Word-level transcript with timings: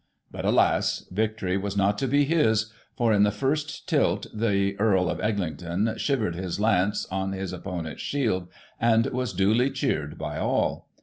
But, 0.31 0.45
alas! 0.45 1.05
victory 1.11 1.57
was 1.57 1.77
not 1.77 1.99
to 1.99 2.07
be 2.07 2.25
his, 2.25 2.73
for, 2.97 3.13
in 3.13 3.21
the 3.21 3.29
first 3.29 3.87
tilt, 3.87 4.25
the 4.33 4.75
Earl 4.79 5.07
of 5.11 5.19
Eglinton 5.21 5.93
shivered 5.97 6.33
his 6.33 6.59
lance 6.59 7.05
on 7.11 7.33
his 7.33 7.53
opponent's 7.53 8.01
shield, 8.01 8.47
and 8.79 9.05
was 9.11 9.31
duly 9.31 9.69
cheered 9.69 10.17
by 10.17 10.39
all. 10.39 10.89